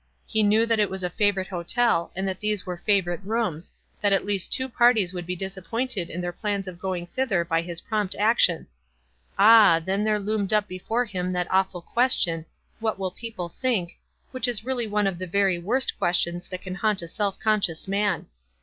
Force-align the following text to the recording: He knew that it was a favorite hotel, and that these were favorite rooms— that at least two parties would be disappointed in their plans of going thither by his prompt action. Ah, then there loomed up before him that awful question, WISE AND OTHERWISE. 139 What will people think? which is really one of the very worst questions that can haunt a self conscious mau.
He 0.25 0.41
knew 0.41 0.65
that 0.65 0.79
it 0.79 0.89
was 0.89 1.03
a 1.03 1.11
favorite 1.11 1.49
hotel, 1.49 2.11
and 2.15 2.27
that 2.27 2.39
these 2.39 2.65
were 2.65 2.75
favorite 2.79 3.21
rooms— 3.23 3.71
that 4.01 4.11
at 4.11 4.25
least 4.25 4.51
two 4.51 4.67
parties 4.67 5.13
would 5.13 5.27
be 5.27 5.35
disappointed 5.35 6.09
in 6.09 6.21
their 6.21 6.31
plans 6.33 6.67
of 6.67 6.79
going 6.79 7.05
thither 7.05 7.45
by 7.45 7.61
his 7.61 7.81
prompt 7.81 8.15
action. 8.17 8.65
Ah, 9.37 9.79
then 9.79 10.03
there 10.03 10.17
loomed 10.17 10.53
up 10.53 10.67
before 10.67 11.05
him 11.05 11.33
that 11.33 11.45
awful 11.51 11.83
question, 11.83 12.45
WISE 12.45 12.45
AND 12.45 12.45
OTHERWISE. 12.47 12.99
139 12.99 12.99
What 12.99 12.99
will 12.99 13.11
people 13.11 13.49
think? 13.49 13.99
which 14.31 14.47
is 14.47 14.65
really 14.65 14.87
one 14.87 15.05
of 15.05 15.19
the 15.19 15.27
very 15.27 15.59
worst 15.59 15.95
questions 15.99 16.47
that 16.47 16.63
can 16.63 16.73
haunt 16.73 17.03
a 17.03 17.07
self 17.07 17.39
conscious 17.39 17.87
mau. 17.87 18.23